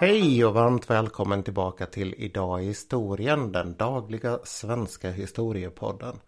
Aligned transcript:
Hej 0.00 0.44
och 0.44 0.54
varmt 0.54 0.90
välkommen 0.90 1.42
tillbaka 1.42 1.86
till 1.86 2.14
Idag 2.18 2.62
i 2.62 2.66
historien, 2.66 3.52
den 3.52 3.74
dagliga 3.74 4.38
svenska 4.44 5.10
historiepodden. 5.10 6.20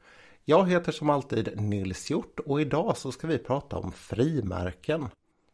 Jag 0.44 0.70
heter 0.70 0.92
som 0.92 1.10
alltid 1.10 1.60
Nils 1.60 2.10
Hjort 2.10 2.40
och 2.40 2.60
idag 2.60 2.96
så 2.96 3.12
ska 3.12 3.26
vi 3.26 3.38
prata 3.38 3.76
om 3.76 3.92
frimärken. 3.92 5.08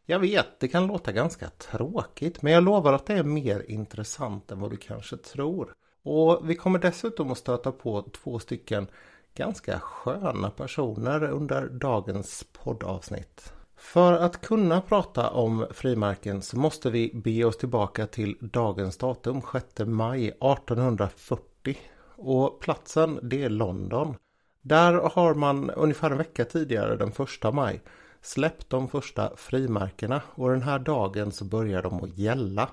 Jag 0.05 0.19
vet, 0.19 0.59
det 0.59 0.67
kan 0.67 0.87
låta 0.87 1.11
ganska 1.11 1.49
tråkigt 1.49 2.41
men 2.41 2.53
jag 2.53 2.63
lovar 2.63 2.93
att 2.93 3.05
det 3.05 3.13
är 3.13 3.23
mer 3.23 3.65
intressant 3.67 4.51
än 4.51 4.59
vad 4.59 4.71
du 4.71 4.77
kanske 4.77 5.17
tror. 5.17 5.73
Och 6.03 6.49
vi 6.49 6.55
kommer 6.55 6.79
dessutom 6.79 7.31
att 7.31 7.37
stöta 7.37 7.71
på 7.71 8.01
två 8.01 8.39
stycken 8.39 8.87
ganska 9.35 9.79
sköna 9.79 10.49
personer 10.49 11.23
under 11.23 11.67
dagens 11.67 12.45
poddavsnitt. 12.63 13.53
För 13.79 14.13
att 14.13 14.41
kunna 14.41 14.81
prata 14.81 15.29
om 15.29 15.67
frimärken 15.71 16.41
så 16.41 16.57
måste 16.57 16.89
vi 16.89 17.11
bege 17.13 17.43
oss 17.43 17.57
tillbaka 17.57 18.07
till 18.07 18.37
dagens 18.39 18.97
datum 18.97 19.41
6 19.51 19.65
maj 19.85 20.27
1840. 20.27 21.77
Och 22.15 22.59
platsen 22.59 23.19
det 23.21 23.43
är 23.43 23.49
London. 23.49 24.15
Där 24.61 24.93
har 24.93 25.33
man 25.33 25.69
ungefär 25.69 26.11
en 26.11 26.17
vecka 26.17 26.45
tidigare 26.45 26.95
den 26.95 27.09
1 27.43 27.53
maj 27.53 27.81
släppt 28.21 28.69
de 28.69 28.87
första 28.87 29.35
frimärkena 29.35 30.21
och 30.35 30.49
den 30.49 30.61
här 30.61 30.79
dagen 30.79 31.31
så 31.31 31.45
börjar 31.45 31.81
de 31.81 32.03
att 32.03 32.17
gälla. 32.17 32.69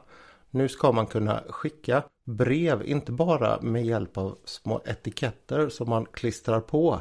Nu 0.51 0.69
ska 0.69 0.93
man 0.93 1.07
kunna 1.07 1.43
skicka 1.49 2.03
brev, 2.25 2.83
inte 2.87 3.13
bara 3.13 3.61
med 3.61 3.87
hjälp 3.87 4.19
av 4.19 4.39
små 4.45 4.83
etiketter 4.85 5.69
som 5.69 5.91
man 5.91 6.07
klistrar 6.07 6.61
på 6.61 7.01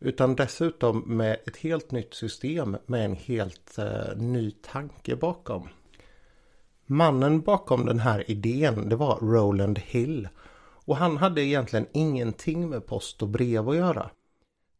utan 0.00 0.36
dessutom 0.36 0.98
med 1.06 1.36
ett 1.46 1.56
helt 1.56 1.90
nytt 1.90 2.14
system 2.14 2.76
med 2.86 3.04
en 3.04 3.16
helt 3.16 3.78
eh, 3.78 4.16
ny 4.16 4.50
tanke 4.50 5.16
bakom. 5.16 5.68
Mannen 6.86 7.40
bakom 7.40 7.86
den 7.86 8.00
här 8.00 8.30
idén 8.30 8.88
det 8.88 8.96
var 8.96 9.16
Roland 9.16 9.78
Hill 9.78 10.28
och 10.84 10.96
han 10.96 11.16
hade 11.16 11.42
egentligen 11.42 11.86
ingenting 11.92 12.68
med 12.68 12.86
post 12.86 13.22
och 13.22 13.28
brev 13.28 13.68
att 13.68 13.76
göra. 13.76 14.10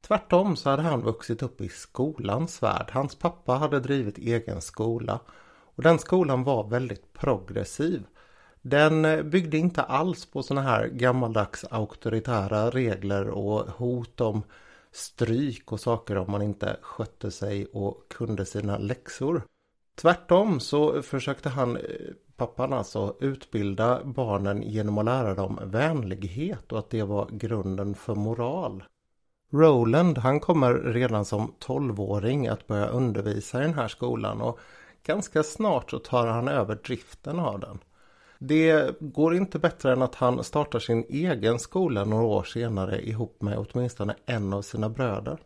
Tvärtom 0.06 0.56
så 0.56 0.70
hade 0.70 0.82
han 0.82 1.02
vuxit 1.02 1.42
upp 1.42 1.60
i 1.60 1.68
skolans 1.68 2.62
värld. 2.62 2.90
Hans 2.92 3.14
pappa 3.14 3.52
hade 3.52 3.80
drivit 3.80 4.18
egen 4.18 4.60
skola 4.60 5.20
och 5.74 5.82
den 5.82 5.98
skolan 5.98 6.44
var 6.44 6.68
väldigt 6.68 7.12
progressiv. 7.12 8.02
Den 8.62 9.04
eh, 9.04 9.22
byggde 9.22 9.58
inte 9.58 9.82
alls 9.82 10.26
på 10.26 10.42
sådana 10.42 10.68
här 10.68 10.86
gammaldags 10.86 11.64
auktoritära 11.70 12.70
regler 12.70 13.28
och 13.28 13.70
hot 13.70 14.20
om 14.20 14.42
stryk 14.92 15.72
och 15.72 15.80
saker 15.80 16.18
om 16.18 16.30
man 16.30 16.42
inte 16.42 16.76
skötte 16.82 17.30
sig 17.30 17.66
och 17.66 18.08
kunde 18.08 18.46
sina 18.46 18.78
läxor. 18.78 19.42
Tvärtom 19.94 20.60
så 20.60 21.02
försökte 21.02 21.48
han, 21.48 21.76
eh, 21.76 21.82
pappan 22.36 22.72
alltså, 22.72 23.16
utbilda 23.20 24.04
barnen 24.04 24.62
genom 24.62 24.98
att 24.98 25.04
lära 25.04 25.34
dem 25.34 25.58
vänlighet 25.64 26.72
och 26.72 26.78
att 26.78 26.90
det 26.90 27.02
var 27.02 27.28
grunden 27.30 27.94
för 27.94 28.14
moral. 28.14 28.84
Roland 29.52 30.18
han 30.18 30.40
kommer 30.40 30.74
redan 30.74 31.24
som 31.24 31.54
12-åring 31.58 32.48
att 32.48 32.66
börja 32.66 32.86
undervisa 32.86 33.58
i 33.58 33.66
den 33.66 33.74
här 33.74 33.88
skolan 33.88 34.40
och 34.40 34.58
ganska 35.02 35.42
snart 35.42 35.90
så 35.90 35.98
tar 35.98 36.26
han 36.26 36.48
över 36.48 36.74
driften 36.74 37.40
av 37.40 37.60
den. 37.60 37.78
Det 38.42 39.00
går 39.00 39.34
inte 39.34 39.58
bättre 39.58 39.92
än 39.92 40.02
att 40.02 40.14
han 40.14 40.44
startar 40.44 40.78
sin 40.78 41.04
egen 41.08 41.58
skola 41.58 42.04
några 42.04 42.24
år 42.24 42.42
senare 42.42 43.08
ihop 43.08 43.42
med 43.42 43.58
åtminstone 43.58 44.16
en 44.26 44.52
av 44.52 44.62
sina 44.62 44.88
bröder. 44.88 45.38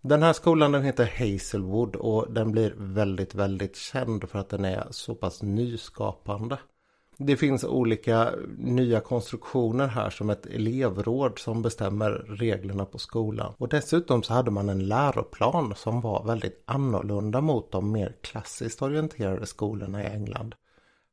Den 0.00 0.22
här 0.22 0.32
skolan 0.32 0.72
den 0.72 0.82
heter 0.82 1.10
Hazelwood 1.18 1.96
och 1.96 2.32
den 2.32 2.52
blir 2.52 2.74
väldigt, 2.76 3.34
väldigt 3.34 3.76
känd 3.76 4.28
för 4.28 4.38
att 4.38 4.48
den 4.48 4.64
är 4.64 4.86
så 4.90 5.14
pass 5.14 5.42
nyskapande. 5.42 6.58
Det 7.16 7.36
finns 7.36 7.64
olika 7.64 8.30
nya 8.58 9.00
konstruktioner 9.00 9.86
här 9.86 10.10
som 10.10 10.30
ett 10.30 10.46
elevråd 10.46 11.38
som 11.38 11.62
bestämmer 11.62 12.10
reglerna 12.10 12.84
på 12.84 12.98
skolan. 12.98 13.54
Och 13.58 13.68
dessutom 13.68 14.22
så 14.22 14.32
hade 14.34 14.50
man 14.50 14.68
en 14.68 14.88
läroplan 14.88 15.74
som 15.76 16.00
var 16.00 16.24
väldigt 16.24 16.62
annorlunda 16.64 17.40
mot 17.40 17.72
de 17.72 17.92
mer 17.92 18.16
klassiskt 18.20 18.82
orienterade 18.82 19.46
skolorna 19.46 20.02
i 20.02 20.06
England. 20.06 20.54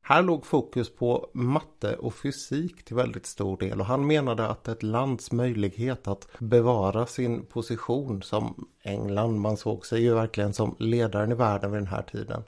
Här 0.02 0.22
låg 0.22 0.46
fokus 0.46 0.94
på 0.94 1.30
matte 1.32 1.94
och 1.94 2.14
fysik 2.14 2.84
till 2.84 2.96
väldigt 2.96 3.26
stor 3.26 3.56
del 3.56 3.80
och 3.80 3.86
han 3.86 4.06
menade 4.06 4.48
att 4.48 4.68
ett 4.68 4.82
lands 4.82 5.32
möjlighet 5.32 6.08
att 6.08 6.28
bevara 6.38 7.06
sin 7.06 7.46
position 7.46 8.22
som 8.22 8.68
England, 8.82 9.40
man 9.40 9.56
såg 9.56 9.86
sig 9.86 10.02
ju 10.02 10.14
verkligen 10.14 10.52
som 10.52 10.76
ledaren 10.78 11.32
i 11.32 11.34
världen 11.34 11.72
vid 11.72 11.80
den 11.80 11.86
här 11.86 12.02
tiden. 12.02 12.42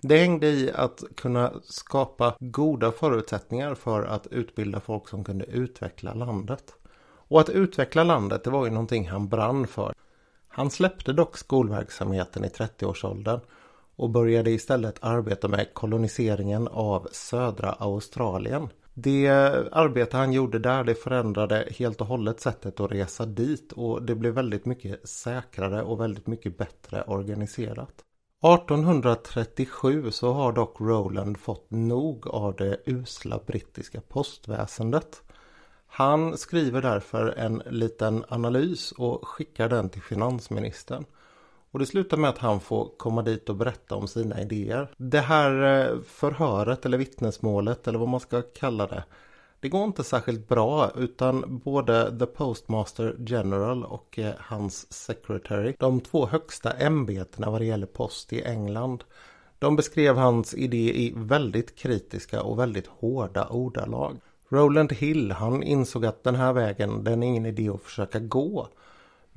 Det 0.00 0.18
hängde 0.18 0.46
i 0.46 0.72
att 0.74 1.02
kunna 1.16 1.52
skapa 1.64 2.36
goda 2.40 2.92
förutsättningar 2.92 3.74
för 3.74 4.02
att 4.02 4.26
utbilda 4.26 4.80
folk 4.80 5.08
som 5.08 5.24
kunde 5.24 5.44
utveckla 5.44 6.14
landet. 6.14 6.74
Och 7.28 7.40
att 7.40 7.48
utveckla 7.48 8.04
landet 8.04 8.44
det 8.44 8.50
var 8.50 8.64
ju 8.64 8.70
någonting 8.70 9.08
han 9.08 9.28
brann 9.28 9.66
för. 9.66 9.94
Han 10.48 10.70
släppte 10.70 11.12
dock 11.12 11.36
skolverksamheten 11.36 12.44
i 12.44 12.48
30-årsåldern 12.48 13.40
och 13.96 14.10
började 14.10 14.50
istället 14.50 14.98
arbeta 15.00 15.48
med 15.48 15.74
koloniseringen 15.74 16.68
av 16.68 17.08
södra 17.12 17.72
Australien. 17.72 18.68
Det 18.94 19.28
arbete 19.72 20.16
han 20.16 20.32
gjorde 20.32 20.58
där 20.58 20.84
det 20.84 20.94
förändrade 20.94 21.68
helt 21.70 22.00
och 22.00 22.06
hållet 22.06 22.40
sättet 22.40 22.80
att 22.80 22.92
resa 22.92 23.26
dit 23.26 23.72
och 23.72 24.02
det 24.02 24.14
blev 24.14 24.34
väldigt 24.34 24.66
mycket 24.66 25.08
säkrare 25.08 25.82
och 25.82 26.00
väldigt 26.00 26.26
mycket 26.26 26.58
bättre 26.58 27.02
organiserat. 27.02 28.02
1837 28.44 30.10
så 30.10 30.32
har 30.32 30.52
dock 30.52 30.80
Roland 30.80 31.38
fått 31.38 31.70
nog 31.70 32.28
av 32.28 32.56
det 32.56 32.80
usla 32.86 33.40
brittiska 33.46 34.00
postväsendet. 34.00 35.22
Han 35.86 36.38
skriver 36.38 36.82
därför 36.82 37.26
en 37.26 37.62
liten 37.66 38.24
analys 38.28 38.92
och 38.92 39.28
skickar 39.28 39.68
den 39.68 39.88
till 39.88 40.02
finansministern. 40.02 41.04
Och 41.76 41.80
det 41.80 41.86
slutar 41.86 42.16
med 42.16 42.30
att 42.30 42.38
han 42.38 42.60
får 42.60 42.90
komma 42.96 43.22
dit 43.22 43.48
och 43.48 43.56
berätta 43.56 43.94
om 43.94 44.08
sina 44.08 44.40
idéer. 44.40 44.90
Det 44.96 45.20
här 45.20 45.80
eh, 45.80 46.00
förhöret 46.06 46.86
eller 46.86 46.98
vittnesmålet 46.98 47.88
eller 47.88 47.98
vad 47.98 48.08
man 48.08 48.20
ska 48.20 48.42
kalla 48.42 48.86
det. 48.86 49.04
Det 49.60 49.68
går 49.68 49.84
inte 49.84 50.04
särskilt 50.04 50.48
bra 50.48 50.90
utan 50.96 51.60
både 51.64 52.18
The 52.18 52.26
Postmaster 52.26 53.16
General 53.18 53.84
och 53.84 54.18
eh, 54.18 54.34
hans 54.38 54.92
Secretary, 54.92 55.74
de 55.78 56.00
två 56.00 56.26
högsta 56.26 56.72
ämbetena 56.72 57.50
vad 57.50 57.60
det 57.60 57.66
gäller 57.66 57.86
post 57.86 58.32
i 58.32 58.42
England. 58.42 59.04
De 59.58 59.76
beskrev 59.76 60.16
hans 60.16 60.54
idé 60.54 61.02
i 61.02 61.12
väldigt 61.16 61.76
kritiska 61.76 62.42
och 62.42 62.58
väldigt 62.58 62.86
hårda 62.86 63.48
ordalag. 63.48 64.16
Roland 64.48 64.92
Hill 64.92 65.32
han 65.32 65.62
insåg 65.62 66.06
att 66.06 66.24
den 66.24 66.34
här 66.34 66.52
vägen 66.52 67.04
den 67.04 67.22
är 67.22 67.26
ingen 67.26 67.46
idé 67.46 67.68
att 67.68 67.82
försöka 67.82 68.18
gå. 68.18 68.68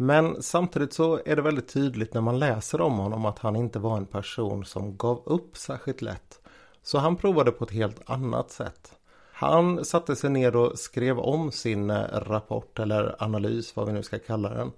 Men 0.02 0.44
samtidigt 0.44 0.94
så 0.94 1.20
är 1.26 1.36
det 1.36 1.42
väldigt 1.42 1.68
tydligt 1.68 2.14
när 2.14 2.22
man 2.22 2.40
läser 2.40 2.82
om 2.82 2.98
honom 2.98 3.26
att 3.26 3.40
han 3.40 3.56
inte 3.56 3.80
var 3.80 3.98
en 3.98 4.06
person 4.06 4.66
som 4.66 4.98
gav 4.98 5.22
upp 5.26 5.58
särskilt 5.58 6.02
lätt. 6.02 6.40
Så 6.82 6.98
han 6.98 7.16
provade 7.16 7.52
på 7.52 7.64
ett 7.64 7.72
helt 7.72 8.02
annat 8.06 8.52
sätt. 8.52 8.92
Han 9.32 9.86
satte 9.86 10.16
sig 10.16 10.30
ner 10.30 10.56
och 10.56 10.80
skrev 10.80 11.20
om 11.20 11.52
sin 11.52 11.90
eh, 11.90 12.04
rapport 12.12 12.80
eller 12.80 13.24
analys, 13.24 13.76
vad 13.76 13.88
vi 13.88 13.94
nu 13.94 14.04
ska 14.04 14.20
kalla 14.20 14.50
den, 14.50 14.72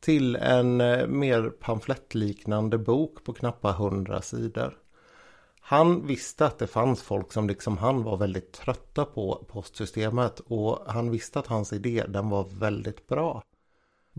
till 0.00 0.36
en 0.36 0.80
eh, 0.80 1.06
mer 1.06 1.50
pamflettliknande 1.50 2.78
bok 2.78 3.24
på 3.24 3.32
knappa 3.32 3.72
hundra 3.72 4.22
sidor. 4.22 4.76
Han 5.60 6.06
visste 6.06 6.46
att 6.46 6.58
det 6.58 6.66
fanns 6.66 7.02
folk 7.02 7.32
som 7.32 7.48
liksom 7.48 7.78
han 7.78 8.02
var 8.02 8.16
väldigt 8.16 8.52
trötta 8.52 9.04
på 9.04 9.44
postsystemet 9.48 10.40
och 10.40 10.78
han 10.86 11.10
visste 11.10 11.38
att 11.38 11.46
hans 11.46 11.72
idé 11.72 12.04
den 12.08 12.28
var 12.28 12.48
väldigt 12.50 13.06
bra. 13.06 13.42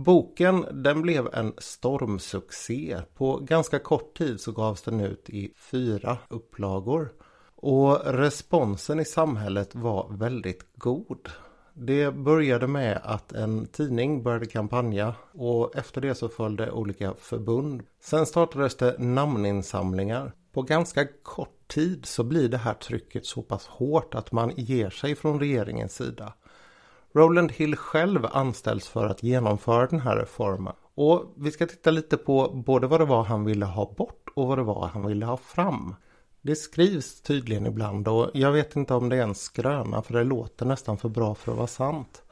Boken 0.06 0.66
den 0.84 1.02
blev 1.02 1.30
en 1.34 1.54
stormsuccé. 1.58 3.02
På 3.16 3.38
ganska 3.38 3.80
kort 3.80 4.18
tid 4.18 4.42
så 4.42 4.52
gavs 4.52 4.82
den 4.82 5.00
ut 5.00 5.30
i 5.30 5.54
fyra 5.56 6.18
upplagor. 6.30 7.14
Och 7.56 8.00
responsen 8.06 9.00
i 9.00 9.06
samhället 9.06 9.76
var 9.76 10.08
väldigt 10.12 10.64
god. 10.76 11.30
Det 11.74 12.12
började 12.12 12.68
med 12.68 13.02
att 13.04 13.32
en 13.32 13.68
tidning 13.68 14.24
började 14.24 14.46
kampanja 14.46 15.16
och 15.32 15.76
efter 15.76 16.02
det 16.02 16.16
så 16.16 16.30
följde 16.30 16.72
olika 16.72 17.14
förbund. 17.20 17.84
Sen 18.02 18.26
startades 18.26 18.78
det 18.78 18.96
namninsamlingar. 19.00 20.34
På 20.54 20.62
ganska 20.62 21.08
kort 21.24 21.68
tid 21.68 22.06
så 22.06 22.24
blir 22.24 22.50
det 22.50 22.58
här 22.58 22.74
trycket 22.74 23.26
så 23.26 23.42
pass 23.42 23.68
hårt 23.68 24.16
att 24.16 24.32
man 24.32 24.54
ger 24.56 24.90
sig 24.90 25.16
från 25.16 25.40
regeringens 25.40 25.96
sida. 25.96 26.34
Roland 27.20 27.52
Hill 27.52 27.76
själv 27.76 28.26
anställs 28.32 28.88
för 28.88 29.06
att 29.06 29.24
genomföra 29.24 29.88
den 29.88 30.00
här 30.00 30.16
reformen. 30.16 30.74
Och 30.96 31.34
vi 31.38 31.52
ska 31.52 31.66
titta 31.66 31.92
lite 31.92 32.18
på 32.18 32.52
både 32.66 32.88
vad 32.88 33.02
det 33.02 33.06
var 33.06 33.24
han 33.24 33.46
ville 33.46 33.66
ha 33.66 33.94
bort 33.98 34.30
och 34.36 34.48
vad 34.48 34.58
det 34.58 34.64
var 34.64 34.88
han 34.88 35.06
ville 35.06 35.26
ha 35.26 35.38
fram. 35.38 35.96
Det 36.42 36.56
skrivs 36.56 37.22
tydligen 37.22 37.66
ibland 37.66 38.08
och 38.08 38.32
jag 38.34 38.52
vet 38.52 38.76
inte 38.76 38.94
om 38.94 39.10
det 39.10 39.18
är 39.18 39.24
en 39.24 39.36
skröna 39.36 40.02
för 40.02 40.14
det 40.14 40.24
låter 40.24 40.66
nästan 40.66 40.98
för 40.98 41.10
bra 41.10 41.36
för 41.36 41.52
att 41.52 41.58
vara 41.58 41.68
sant. 41.68 42.24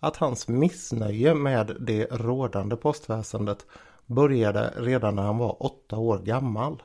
Att 0.00 0.16
hans 0.16 0.48
missnöje 0.48 1.34
med 1.34 1.76
det 1.80 2.06
rådande 2.10 2.76
postväsendet 2.76 3.66
började 4.06 4.74
redan 4.76 5.14
när 5.14 5.22
han 5.22 5.38
var 5.38 5.62
åtta 5.62 5.96
år 5.96 6.18
gammal. 6.18 6.82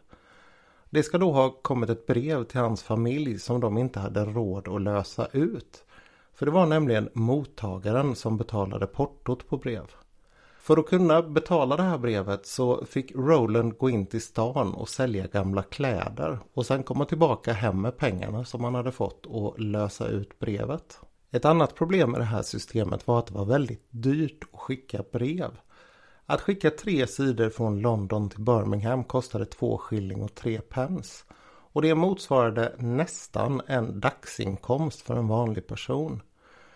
Det 0.90 1.04
ska 1.04 1.18
då 1.18 1.32
ha 1.32 1.50
kommit 1.50 1.90
ett 1.90 2.08
brev 2.08 2.44
till 2.44 2.60
hans 2.60 2.84
familj 2.84 3.40
som 3.40 3.60
de 3.60 3.78
inte 3.78 4.00
hade 4.00 4.26
råd 4.26 4.68
att 4.68 4.82
lösa 4.82 5.28
ut. 5.32 5.86
För 6.36 6.46
det 6.46 6.52
var 6.52 6.66
nämligen 6.66 7.10
mottagaren 7.14 8.16
som 8.16 8.38
betalade 8.38 8.88
portot 8.88 9.48
på 9.50 9.58
brev. 9.58 9.92
För 10.60 10.78
att 10.78 10.88
kunna 10.88 11.22
betala 11.22 11.78
det 11.78 11.84
här 11.84 11.98
brevet 11.98 12.46
så 12.46 12.86
fick 12.86 13.12
Roland 13.16 13.78
gå 13.78 13.90
in 13.90 14.06
till 14.06 14.22
stan 14.22 14.74
och 14.74 14.90
sälja 14.90 15.28
gamla 15.28 15.64
kläder 15.64 16.40
och 16.54 16.66
sen 16.66 16.84
komma 16.84 17.06
tillbaka 17.06 17.54
hem 17.54 17.82
med 17.82 17.98
pengarna 17.98 18.46
som 18.46 18.64
han 18.64 18.76
hade 18.76 18.92
fått 18.92 19.26
och 19.26 19.60
lösa 19.60 20.08
ut 20.08 20.40
brevet. 20.40 21.00
Ett 21.32 21.46
annat 21.46 21.76
problem 21.76 22.12
med 22.12 22.22
det 22.22 22.26
här 22.26 22.42
systemet 22.42 23.08
var 23.08 23.20
att 23.20 23.28
det 23.28 23.34
var 23.34 23.46
väldigt 23.46 23.88
dyrt 23.90 24.44
att 24.54 24.60
skicka 24.60 25.04
brev. 25.12 25.52
Att 26.26 26.42
skicka 26.42 26.70
tre 26.70 27.08
sidor 27.08 27.50
från 27.50 27.80
London 27.80 28.30
till 28.30 28.42
Birmingham 28.42 29.04
kostade 29.04 29.46
två 29.46 29.78
skilling 29.78 30.22
och 30.22 30.36
tre 30.36 30.62
pence. 30.62 31.24
Och 31.76 31.82
det 31.82 31.96
motsvarade 31.96 32.76
nästan 32.80 33.62
en 33.68 34.00
dagsinkomst 34.00 35.02
för 35.02 35.16
en 35.16 35.28
vanlig 35.28 35.68
person. 35.68 36.22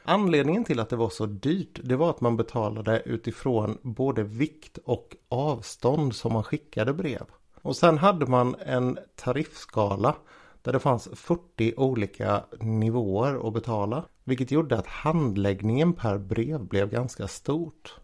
Anledningen 0.04 0.64
till 0.66 0.80
att 0.80 0.90
det 0.90 0.96
var 0.96 1.10
så 1.10 1.26
dyrt 1.26 1.80
det 1.84 1.96
var 1.96 2.10
att 2.10 2.22
man 2.22 2.38
betalade 2.38 3.02
utifrån 3.06 3.78
både 3.82 4.24
vikt 4.24 4.78
och 4.86 5.16
avstånd 5.30 6.16
som 6.16 6.34
man 6.34 6.44
skickade 6.44 6.94
brev. 6.94 7.24
Och 7.62 7.76
sen 7.76 7.98
hade 7.98 8.26
man 8.26 8.56
en 8.66 8.98
tariffskala 9.16 10.16
där 10.62 10.74
det 10.74 10.80
fanns 10.80 11.10
40 11.14 11.74
olika 11.78 12.44
nivåer 12.60 13.48
att 13.48 13.54
betala. 13.54 14.06
Vilket 14.24 14.52
gjorde 14.52 14.78
att 14.78 14.88
handläggningen 14.88 15.94
per 15.94 16.18
brev 16.18 16.66
blev 16.66 16.90
ganska 16.90 17.28
stort. 17.28 17.96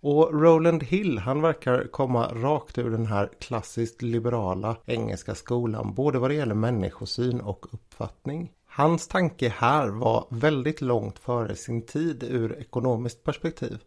Och 0.00 0.42
Roland 0.42 0.82
Hill 0.82 1.18
han 1.18 1.42
verkar 1.42 1.86
komma 1.90 2.28
rakt 2.28 2.78
ur 2.78 2.90
den 2.90 3.06
här 3.06 3.30
klassiskt 3.40 4.02
liberala 4.02 4.76
engelska 4.86 5.34
skolan 5.34 5.94
både 5.94 6.18
vad 6.18 6.30
det 6.30 6.34
gäller 6.34 6.54
människosyn 6.54 7.40
och 7.40 7.66
uppfattning. 7.72 8.52
Hans 8.66 9.08
tanke 9.08 9.48
här 9.48 9.88
var 9.88 10.26
väldigt 10.30 10.80
långt 10.80 11.18
före 11.18 11.56
sin 11.56 11.82
tid 11.82 12.22
ur 12.22 12.58
ekonomiskt 12.58 13.24
perspektiv. 13.24 13.78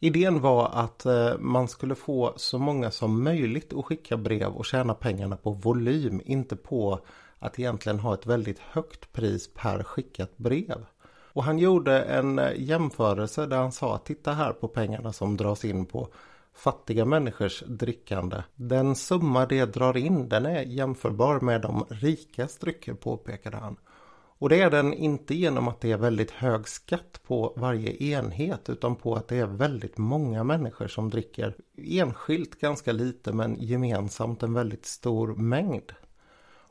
Idén 0.00 0.40
var 0.40 0.70
att 0.72 1.06
eh, 1.06 1.38
man 1.38 1.68
skulle 1.68 1.94
få 1.94 2.32
så 2.36 2.58
många 2.58 2.90
som 2.90 3.22
möjligt 3.24 3.72
att 3.72 3.84
skicka 3.84 4.16
brev 4.16 4.52
och 4.52 4.66
tjäna 4.66 4.94
pengarna 4.94 5.36
på 5.36 5.50
volym, 5.50 6.20
inte 6.24 6.56
på 6.56 7.00
att 7.38 7.58
egentligen 7.58 7.98
ha 7.98 8.14
ett 8.14 8.26
väldigt 8.26 8.58
högt 8.58 9.12
pris 9.12 9.54
per 9.54 9.82
skickat 9.82 10.36
brev. 10.36 10.86
Och 11.34 11.44
han 11.44 11.58
gjorde 11.58 12.02
en 12.02 12.38
eh, 12.38 12.52
jämförelse 12.56 13.46
där 13.46 13.56
han 13.56 13.72
sa 13.72 13.98
titta 13.98 14.32
här 14.32 14.52
på 14.52 14.68
pengarna 14.68 15.12
som 15.12 15.36
dras 15.36 15.64
in 15.64 15.86
på 15.86 16.08
fattiga 16.54 17.04
människors 17.04 17.62
drickande. 17.66 18.42
Den 18.54 18.94
summa 18.94 19.46
det 19.46 19.64
drar 19.64 19.96
in 19.96 20.28
den 20.28 20.46
är 20.46 20.62
jämförbar 20.62 21.40
med 21.40 21.60
de 21.60 21.86
rikas 21.88 22.58
drycker 22.58 22.94
påpekade 22.94 23.56
han. 23.56 23.76
Och 24.38 24.48
det 24.48 24.60
är 24.60 24.70
den 24.70 24.92
inte 24.92 25.34
genom 25.34 25.68
att 25.68 25.80
det 25.80 25.92
är 25.92 25.96
väldigt 25.96 26.30
hög 26.30 26.68
skatt 26.68 27.20
på 27.26 27.54
varje 27.56 28.02
enhet 28.02 28.68
utan 28.68 28.96
på 28.96 29.14
att 29.14 29.28
det 29.28 29.36
är 29.36 29.46
väldigt 29.46 29.98
många 29.98 30.44
människor 30.44 30.88
som 30.88 31.10
dricker 31.10 31.56
enskilt 31.76 32.60
ganska 32.60 32.92
lite 32.92 33.32
men 33.32 33.56
gemensamt 33.60 34.42
en 34.42 34.54
väldigt 34.54 34.86
stor 34.86 35.34
mängd. 35.34 35.92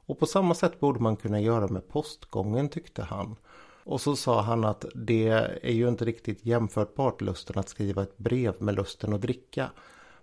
Och 0.05 0.19
på 0.19 0.25
samma 0.25 0.55
sätt 0.55 0.79
borde 0.79 0.99
man 0.99 1.15
kunna 1.15 1.39
göra 1.39 1.67
med 1.67 1.87
postgången 1.87 2.69
tyckte 2.69 3.03
han. 3.03 3.35
Och 3.85 4.01
så 4.01 4.15
sa 4.15 4.41
han 4.41 4.63
att 4.63 4.85
det 4.95 5.27
är 5.61 5.71
ju 5.71 5.87
inte 5.87 6.05
riktigt 6.05 6.45
jämförbart 6.45 7.21
lusten 7.21 7.59
att 7.59 7.69
skriva 7.69 8.03
ett 8.03 8.17
brev 8.17 8.55
med 8.59 8.75
lusten 8.75 9.13
att 9.13 9.21
dricka. 9.21 9.69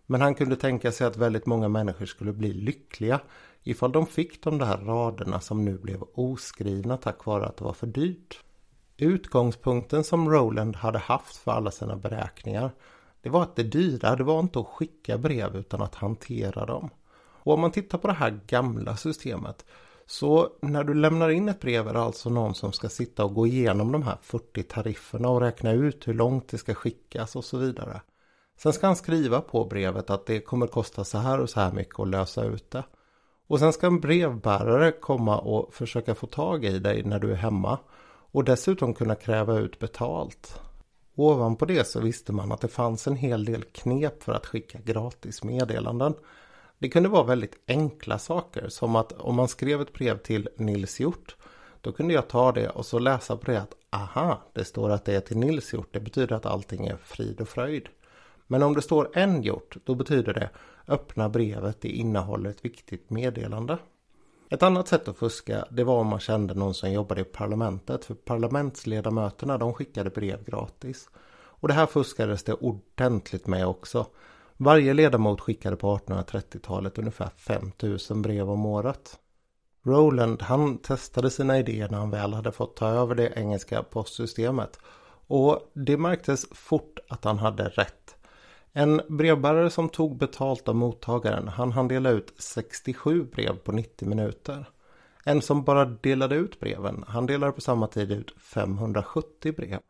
Men 0.06 0.20
han 0.20 0.34
kunde 0.34 0.56
tänka 0.56 0.92
sig 0.92 1.06
att 1.06 1.16
väldigt 1.16 1.46
många 1.46 1.68
människor 1.68 2.06
skulle 2.06 2.32
bli 2.32 2.52
lyckliga 2.52 3.20
ifall 3.62 3.92
de 3.92 4.06
fick 4.06 4.42
de 4.42 4.58
där 4.58 4.76
raderna 4.76 5.40
som 5.40 5.64
nu 5.64 5.78
blev 5.78 6.02
oskrivna 6.14 6.96
tack 6.96 7.24
vare 7.24 7.46
att 7.46 7.56
det 7.56 7.64
var 7.64 7.72
för 7.72 7.86
dyrt. 7.86 8.40
Utgångspunkten 8.96 10.04
som 10.04 10.30
Roland 10.30 10.76
hade 10.76 10.98
haft 10.98 11.36
för 11.36 11.50
alla 11.50 11.70
sina 11.70 11.96
beräkningar 11.96 12.70
det 13.22 13.30
var 13.30 13.42
att 13.42 13.56
det 13.56 13.62
dyra 13.62 14.16
det 14.16 14.24
var 14.24 14.40
inte 14.40 14.58
att 14.58 14.66
skicka 14.66 15.18
brev 15.18 15.56
utan 15.56 15.82
att 15.82 15.94
hantera 15.94 16.66
dem. 16.66 16.90
Och 17.42 17.54
om 17.54 17.60
man 17.60 17.72
tittar 17.72 17.98
på 17.98 18.06
det 18.06 18.14
här 18.14 18.40
gamla 18.46 18.96
systemet 18.96 19.64
så 20.10 20.48
när 20.60 20.84
du 20.84 20.94
lämnar 20.94 21.28
in 21.28 21.48
ett 21.48 21.60
brev 21.60 21.88
är 21.88 21.92
det 21.92 22.00
alltså 22.00 22.30
någon 22.30 22.54
som 22.54 22.72
ska 22.72 22.88
sitta 22.88 23.24
och 23.24 23.34
gå 23.34 23.46
igenom 23.46 23.92
de 23.92 24.02
här 24.02 24.18
40 24.22 24.62
tarifferna 24.62 25.28
och 25.28 25.40
räkna 25.40 25.72
ut 25.72 26.08
hur 26.08 26.14
långt 26.14 26.48
det 26.48 26.58
ska 26.58 26.74
skickas 26.74 27.36
och 27.36 27.44
så 27.44 27.58
vidare. 27.58 28.00
Sen 28.58 28.72
ska 28.72 28.86
han 28.86 28.96
skriva 28.96 29.40
på 29.40 29.64
brevet 29.64 30.10
att 30.10 30.26
det 30.26 30.40
kommer 30.40 30.66
kosta 30.66 31.04
så 31.04 31.18
här 31.18 31.40
och 31.40 31.50
så 31.50 31.60
här 31.60 31.72
mycket 31.72 32.00
att 32.00 32.08
lösa 32.08 32.44
ut 32.44 32.70
det. 32.70 32.84
Och 33.46 33.58
sen 33.58 33.72
ska 33.72 33.86
en 33.86 34.00
brevbärare 34.00 34.92
komma 34.92 35.38
och 35.38 35.74
försöka 35.74 36.14
få 36.14 36.26
tag 36.26 36.64
i 36.64 36.78
dig 36.78 37.02
när 37.02 37.18
du 37.18 37.32
är 37.32 37.36
hemma. 37.36 37.78
Och 38.32 38.44
dessutom 38.44 38.94
kunna 38.94 39.14
kräva 39.14 39.58
ut 39.58 39.78
betalt. 39.78 40.60
Ovanpå 41.14 41.64
det 41.64 41.86
så 41.86 42.00
visste 42.00 42.32
man 42.32 42.52
att 42.52 42.60
det 42.60 42.68
fanns 42.68 43.06
en 43.06 43.16
hel 43.16 43.44
del 43.44 43.62
knep 43.62 44.22
för 44.22 44.32
att 44.32 44.46
skicka 44.46 44.78
gratis 44.84 45.44
meddelanden. 45.44 46.14
Det 46.80 46.88
kunde 46.88 47.08
vara 47.08 47.24
väldigt 47.24 47.56
enkla 47.66 48.18
saker 48.18 48.68
som 48.68 48.96
att 48.96 49.12
om 49.12 49.34
man 49.34 49.48
skrev 49.48 49.80
ett 49.80 49.92
brev 49.92 50.18
till 50.18 50.48
Nils 50.56 51.00
Hjort 51.00 51.36
då 51.80 51.92
kunde 51.92 52.14
jag 52.14 52.28
ta 52.28 52.52
det 52.52 52.68
och 52.68 52.86
så 52.86 52.98
läsa 52.98 53.36
på 53.36 53.50
det 53.50 53.60
att 53.60 53.74
aha, 53.90 54.42
det 54.52 54.64
står 54.64 54.90
att 54.90 55.04
det 55.04 55.14
är 55.14 55.20
till 55.20 55.36
Nils 55.36 55.72
Hjort. 55.72 55.88
Det 55.92 56.00
betyder 56.00 56.36
att 56.36 56.46
allting 56.46 56.86
är 56.86 56.96
frid 56.96 57.40
och 57.40 57.48
fröjd. 57.48 57.88
Men 58.46 58.62
om 58.62 58.74
det 58.74 58.82
står 58.82 59.18
en 59.18 59.42
hjort 59.42 59.76
då 59.84 59.94
betyder 59.94 60.34
det 60.34 60.50
öppna 60.88 61.28
brevet, 61.28 61.80
det 61.80 61.88
innehåller 61.88 62.50
ett 62.50 62.64
viktigt 62.64 63.10
meddelande. 63.10 63.78
Ett 64.50 64.62
annat 64.62 64.88
sätt 64.88 65.08
att 65.08 65.16
fuska 65.16 65.64
det 65.70 65.84
var 65.84 66.00
om 66.00 66.06
man 66.06 66.20
kände 66.20 66.54
någon 66.54 66.74
som 66.74 66.92
jobbade 66.92 67.20
i 67.20 67.24
parlamentet 67.24 68.04
för 68.04 68.14
parlamentsledamöterna 68.14 69.58
de 69.58 69.74
skickade 69.74 70.10
brev 70.10 70.44
gratis. 70.44 71.08
Och 71.32 71.68
det 71.68 71.74
här 71.74 71.86
fuskades 71.86 72.44
det 72.44 72.54
ordentligt 72.54 73.46
med 73.46 73.66
också. 73.66 74.06
Varje 74.62 74.94
ledamot 74.94 75.40
skickade 75.40 75.76
på 75.76 75.96
1830-talet 75.96 76.98
ungefär 76.98 77.28
5000 77.36 78.22
brev 78.22 78.50
om 78.50 78.66
året. 78.66 79.18
Roland 79.82 80.42
han 80.42 80.78
testade 80.78 81.30
sina 81.30 81.58
idéer 81.58 81.88
när 81.88 81.98
han 81.98 82.10
väl 82.10 82.34
hade 82.34 82.52
fått 82.52 82.76
ta 82.76 82.88
över 82.88 83.14
det 83.14 83.32
engelska 83.36 83.82
postsystemet. 83.82 84.78
Och 85.26 85.70
det 85.74 85.96
märktes 85.96 86.46
fort 86.52 86.98
att 87.08 87.24
han 87.24 87.38
hade 87.38 87.68
rätt. 87.68 88.16
En 88.72 89.00
brevbärare 89.08 89.70
som 89.70 89.88
tog 89.88 90.18
betalt 90.18 90.68
av 90.68 90.76
mottagaren 90.76 91.48
han 91.48 91.72
hann 91.72 91.88
dela 91.88 92.10
ut 92.10 92.34
67 92.38 93.24
brev 93.24 93.56
på 93.56 93.72
90 93.72 94.08
minuter. 94.08 94.64
En 95.24 95.42
som 95.42 95.64
bara 95.64 95.84
delade 95.84 96.34
ut 96.34 96.60
breven 96.60 97.04
han 97.08 97.26
delade 97.26 97.52
på 97.52 97.60
samma 97.60 97.86
tid 97.86 98.12
ut 98.12 98.34
570 98.38 99.52
brev. 99.56 99.80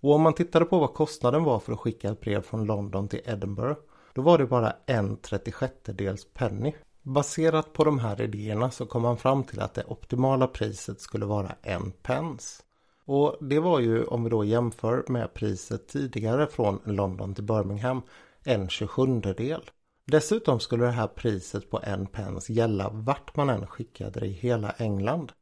Och 0.00 0.14
om 0.14 0.22
man 0.22 0.34
tittade 0.34 0.64
på 0.64 0.78
vad 0.78 0.94
kostnaden 0.94 1.44
var 1.44 1.58
för 1.58 1.72
att 1.72 1.78
skicka 1.78 2.10
ett 2.10 2.20
brev 2.20 2.42
från 2.42 2.64
London 2.64 3.08
till 3.08 3.20
Edinburgh 3.24 3.80
då 4.14 4.22
var 4.22 4.38
det 4.38 4.46
bara 4.46 4.72
en 4.86 5.16
36 5.16 5.74
dels 5.84 6.24
penny. 6.34 6.74
Baserat 7.02 7.72
på 7.72 7.84
de 7.84 7.98
här 7.98 8.20
idéerna 8.20 8.70
så 8.70 8.86
kom 8.86 9.02
man 9.02 9.16
fram 9.16 9.44
till 9.44 9.60
att 9.60 9.74
det 9.74 9.84
optimala 9.84 10.46
priset 10.46 11.00
skulle 11.00 11.26
vara 11.26 11.52
en 11.62 11.92
pence. 11.92 12.62
Och 13.04 13.36
det 13.40 13.58
var 13.58 13.80
ju 13.80 14.04
om 14.04 14.24
vi 14.24 14.30
då 14.30 14.44
jämför 14.44 15.04
med 15.08 15.34
priset 15.34 15.88
tidigare 15.88 16.46
från 16.46 16.80
London 16.84 17.34
till 17.34 17.44
Birmingham 17.44 18.02
en 18.44 18.68
27 18.68 19.20
del. 19.20 19.70
Dessutom 20.06 20.60
skulle 20.60 20.84
det 20.84 20.90
här 20.90 21.06
priset 21.06 21.70
på 21.70 21.80
en 21.82 22.06
pence 22.06 22.52
gälla 22.52 22.90
vart 22.92 23.36
man 23.36 23.50
än 23.50 23.66
skickade 23.66 24.20
det 24.20 24.26
i 24.26 24.32
hela 24.32 24.70
England. 24.70 25.32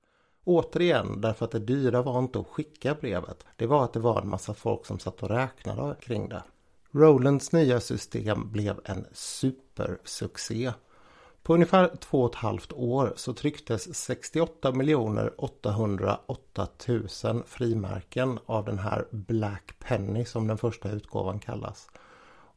Återigen 0.48 1.20
därför 1.20 1.44
att 1.44 1.50
det 1.50 1.58
dyra 1.58 2.02
var 2.02 2.18
inte 2.18 2.38
att 2.38 2.46
skicka 2.46 2.94
brevet. 2.94 3.46
Det 3.56 3.66
var 3.66 3.84
att 3.84 3.92
det 3.92 4.00
var 4.00 4.20
en 4.20 4.28
massa 4.28 4.54
folk 4.54 4.86
som 4.86 4.98
satt 4.98 5.22
och 5.22 5.30
räknade 5.30 5.96
kring 6.00 6.28
det. 6.28 6.42
Rolands 6.90 7.52
nya 7.52 7.80
system 7.80 8.52
blev 8.52 8.80
en 8.84 9.06
supersuccé. 9.12 10.72
På 11.42 11.54
ungefär 11.54 11.96
två 12.00 12.22
och 12.22 12.30
ett 12.30 12.36
halvt 12.36 12.72
år 12.72 13.12
så 13.16 13.32
trycktes 13.32 13.94
68 13.94 14.72
808 15.36 16.68
000 16.88 17.42
frimärken 17.46 18.38
av 18.46 18.64
den 18.64 18.78
här 18.78 19.06
Black 19.10 19.74
Penny 19.78 20.24
som 20.24 20.46
den 20.46 20.58
första 20.58 20.90
utgåvan 20.90 21.38
kallas. 21.38 21.90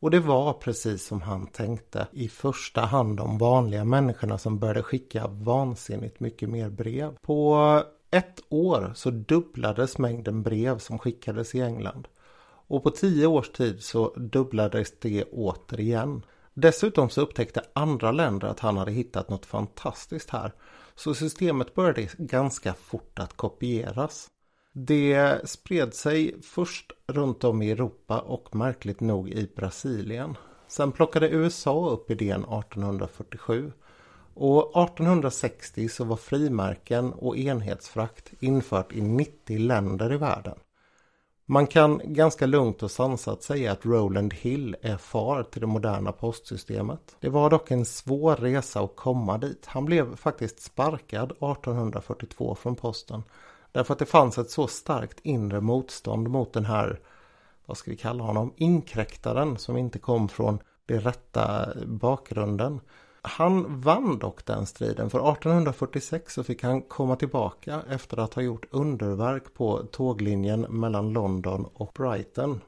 Och 0.01 0.11
det 0.11 0.19
var 0.19 0.53
precis 0.53 1.05
som 1.05 1.21
han 1.21 1.47
tänkte 1.47 2.07
i 2.11 2.29
första 2.29 2.81
hand 2.81 3.17
de 3.17 3.37
vanliga 3.37 3.85
människorna 3.85 4.37
som 4.37 4.59
började 4.59 4.83
skicka 4.83 5.27
vansinnigt 5.27 6.19
mycket 6.19 6.49
mer 6.49 6.69
brev. 6.69 7.15
På 7.21 7.83
ett 8.11 8.43
år 8.49 8.91
så 8.95 9.09
dubblades 9.09 9.97
mängden 9.97 10.43
brev 10.43 10.77
som 10.77 10.99
skickades 10.99 11.55
i 11.55 11.61
England. 11.61 12.07
Och 12.67 12.83
på 12.83 12.89
tio 12.89 13.27
års 13.27 13.49
tid 13.49 13.83
så 13.83 14.13
dubblades 14.15 14.99
det 14.99 15.23
återigen. 15.23 16.25
Dessutom 16.53 17.09
så 17.09 17.21
upptäckte 17.21 17.61
andra 17.73 18.11
länder 18.11 18.47
att 18.47 18.59
han 18.59 18.77
hade 18.77 18.91
hittat 18.91 19.29
något 19.29 19.45
fantastiskt 19.45 20.29
här. 20.29 20.51
Så 20.95 21.13
systemet 21.13 21.75
började 21.75 22.07
ganska 22.17 22.73
fort 22.73 23.19
att 23.19 23.37
kopieras. 23.37 24.27
Det 24.73 25.41
spred 25.49 25.93
sig 25.93 26.41
först 26.41 26.91
runt 27.07 27.43
om 27.43 27.61
i 27.61 27.71
Europa 27.71 28.19
och 28.19 28.55
märkligt 28.55 28.99
nog 28.99 29.29
i 29.29 29.51
Brasilien. 29.55 30.37
Sen 30.67 30.91
plockade 30.91 31.29
USA 31.29 31.89
upp 31.89 32.11
idén 32.11 32.43
1847 32.43 33.71
Och 34.33 34.83
1860 34.83 35.89
så 35.89 36.03
var 36.03 36.15
frimärken 36.15 37.13
och 37.13 37.37
enhetsfrakt 37.37 38.33
infört 38.39 38.93
i 38.93 39.01
90 39.01 39.59
länder 39.59 40.13
i 40.13 40.17
världen. 40.17 40.57
Man 41.45 41.67
kan 41.67 42.01
ganska 42.03 42.45
lugnt 42.45 42.83
och 42.83 42.91
sansat 42.91 43.43
säga 43.43 43.71
att 43.71 43.85
Roland 43.85 44.33
Hill 44.33 44.75
är 44.81 44.97
far 44.97 45.43
till 45.43 45.61
det 45.61 45.67
moderna 45.67 46.11
postsystemet. 46.11 47.15
Det 47.19 47.29
var 47.29 47.49
dock 47.49 47.71
en 47.71 47.85
svår 47.85 48.35
resa 48.35 48.79
att 48.81 48.95
komma 48.95 49.37
dit. 49.37 49.65
Han 49.65 49.85
blev 49.85 50.15
faktiskt 50.15 50.59
sparkad 50.59 51.31
1842 51.31 52.55
från 52.55 52.75
posten. 52.75 53.23
Därför 53.71 53.93
att 53.93 53.99
det 53.99 54.05
fanns 54.05 54.37
ett 54.37 54.49
så 54.49 54.67
starkt 54.67 55.19
inre 55.23 55.61
motstånd 55.61 56.29
mot 56.29 56.53
den 56.53 56.65
här, 56.65 56.99
vad 57.65 57.77
ska 57.77 57.91
vi 57.91 57.97
kalla 57.97 58.23
honom, 58.23 58.53
inkräktaren 58.55 59.57
som 59.57 59.77
inte 59.77 59.99
kom 59.99 60.29
från 60.29 60.59
den 60.85 61.01
rätta 61.01 61.73
bakgrunden. 61.85 62.79
Han 63.21 63.81
vann 63.81 64.19
dock 64.19 64.45
den 64.45 64.65
striden 64.65 65.09
för 65.09 65.31
1846 65.31 66.33
så 66.33 66.43
fick 66.43 66.63
han 66.63 66.81
komma 66.81 67.15
tillbaka 67.15 67.81
efter 67.89 68.17
att 68.17 68.33
ha 68.33 68.41
gjort 68.41 68.65
underverk 68.71 69.53
på 69.53 69.83
tåglinjen 69.91 70.61
mellan 70.61 71.13
London 71.13 71.69
och 71.73 71.91
Brighton. 71.93 72.61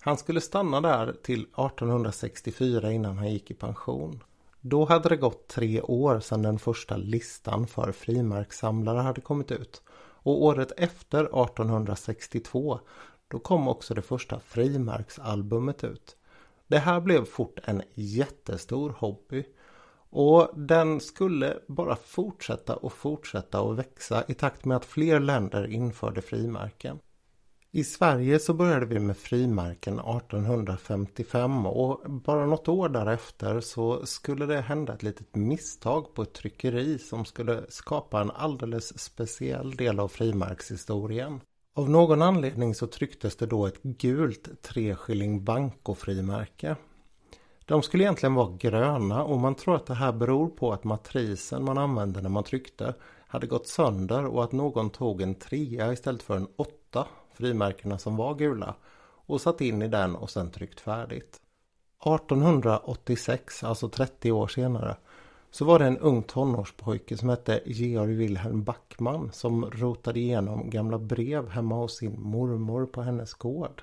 Han 0.00 0.16
skulle 0.16 0.40
stanna 0.40 0.80
där 0.80 1.14
till 1.22 1.40
1864 1.40 2.92
innan 2.92 3.18
han 3.18 3.32
gick 3.32 3.50
i 3.50 3.54
pension. 3.54 4.22
Då 4.60 4.84
hade 4.84 5.08
det 5.08 5.16
gått 5.16 5.48
tre 5.48 5.80
år 5.80 6.20
sedan 6.20 6.42
den 6.42 6.58
första 6.58 6.96
listan 6.96 7.66
för 7.66 7.92
frimärkssamlare 7.92 8.98
hade 8.98 9.20
kommit 9.20 9.50
ut. 9.50 9.82
Och 10.28 10.42
året 10.42 10.72
efter 10.76 11.24
1862 11.24 12.80
då 13.28 13.38
kom 13.38 13.68
också 13.68 13.94
det 13.94 14.02
första 14.02 14.40
frimärksalbumet 14.40 15.84
ut. 15.84 16.16
Det 16.66 16.78
här 16.78 17.00
blev 17.00 17.24
fort 17.24 17.60
en 17.64 17.82
jättestor 17.94 18.94
hobby 18.98 19.44
och 20.10 20.50
den 20.54 21.00
skulle 21.00 21.58
bara 21.66 21.96
fortsätta 21.96 22.76
och 22.76 22.92
fortsätta 22.92 23.60
och 23.60 23.78
växa 23.78 24.24
i 24.28 24.34
takt 24.34 24.64
med 24.64 24.76
att 24.76 24.84
fler 24.84 25.20
länder 25.20 25.66
införde 25.66 26.22
frimärken. 26.22 26.98
I 27.70 27.84
Sverige 27.84 28.38
så 28.38 28.54
började 28.54 28.86
vi 28.86 28.98
med 28.98 29.16
frimärken 29.16 29.98
1855 29.98 31.66
och 31.66 32.10
bara 32.10 32.46
något 32.46 32.68
år 32.68 32.88
därefter 32.88 33.60
så 33.60 34.06
skulle 34.06 34.46
det 34.46 34.60
hända 34.60 34.94
ett 34.94 35.02
litet 35.02 35.34
misstag 35.34 36.14
på 36.14 36.22
ett 36.22 36.32
tryckeri 36.32 36.98
som 36.98 37.24
skulle 37.24 37.64
skapa 37.68 38.20
en 38.20 38.30
alldeles 38.30 38.98
speciell 38.98 39.76
del 39.76 40.00
av 40.00 40.08
frimärkshistorien. 40.08 41.40
Av 41.74 41.90
någon 41.90 42.22
anledning 42.22 42.74
så 42.74 42.86
trycktes 42.86 43.36
det 43.36 43.46
då 43.46 43.66
ett 43.66 43.82
gult 43.82 44.62
3 44.62 44.94
skilling 44.94 45.44
banko-frimärke. 45.44 46.76
De 47.64 47.82
skulle 47.82 48.04
egentligen 48.04 48.34
vara 48.34 48.56
gröna 48.56 49.24
och 49.24 49.38
man 49.38 49.54
tror 49.54 49.76
att 49.76 49.86
det 49.86 49.94
här 49.94 50.12
beror 50.12 50.48
på 50.48 50.72
att 50.72 50.84
matrisen 50.84 51.64
man 51.64 51.78
använde 51.78 52.20
när 52.20 52.30
man 52.30 52.44
tryckte 52.44 52.94
hade 53.26 53.46
gått 53.46 53.66
sönder 53.68 54.26
och 54.26 54.44
att 54.44 54.52
någon 54.52 54.90
tog 54.90 55.22
en 55.22 55.34
trea 55.34 55.92
istället 55.92 56.22
för 56.22 56.36
en 56.36 56.48
åtta, 56.56 57.06
frimärkena 57.38 57.98
som 57.98 58.16
var 58.16 58.34
gula, 58.34 58.74
och 59.26 59.40
satt 59.40 59.60
in 59.60 59.82
i 59.82 59.88
den 59.88 60.16
och 60.16 60.30
sen 60.30 60.50
tryckt 60.50 60.80
färdigt. 60.80 61.40
1886, 62.04 63.64
alltså 63.64 63.88
30 63.88 64.32
år 64.32 64.48
senare, 64.48 64.96
så 65.50 65.64
var 65.64 65.78
det 65.78 65.86
en 65.86 65.98
ung 65.98 66.22
tonårspojke 66.22 67.16
som 67.16 67.28
hette 67.28 67.62
Georg 67.66 68.14
Wilhelm 68.14 68.64
Backman 68.64 69.30
som 69.32 69.70
rotade 69.70 70.20
igenom 70.20 70.70
gamla 70.70 70.98
brev 70.98 71.48
hemma 71.48 71.74
hos 71.74 71.96
sin 71.96 72.20
mormor 72.20 72.86
på 72.86 73.02
hennes 73.02 73.34
gård. 73.34 73.82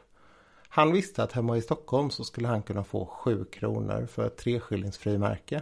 Han 0.69 0.91
visste 0.91 1.23
att 1.23 1.31
hemma 1.31 1.57
i 1.57 1.61
Stockholm 1.61 2.09
så 2.09 2.23
skulle 2.23 2.47
han 2.47 2.63
kunna 2.63 2.83
få 2.83 3.05
7 3.05 3.45
kronor 3.45 4.05
för 4.05 4.27
ett 4.27 4.37
treskillingsfrimärke. 4.37 5.61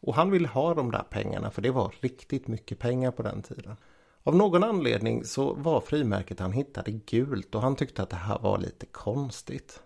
Och 0.00 0.14
han 0.14 0.30
ville 0.30 0.48
ha 0.48 0.74
de 0.74 0.90
där 0.90 1.04
pengarna 1.10 1.50
för 1.50 1.62
det 1.62 1.70
var 1.70 1.94
riktigt 2.00 2.48
mycket 2.48 2.78
pengar 2.78 3.10
på 3.10 3.22
den 3.22 3.42
tiden. 3.42 3.76
Av 4.26 4.36
någon 4.36 4.64
anledning 4.64 5.24
så 5.24 5.54
var 5.54 5.80
frimärket 5.80 6.40
han 6.40 6.52
hittade 6.52 6.90
gult 6.90 7.54
och 7.54 7.62
han 7.62 7.76
tyckte 7.76 8.02
att 8.02 8.10
det 8.10 8.16
här 8.16 8.38
var 8.38 8.58
lite 8.58 8.86
konstigt. 8.86 9.82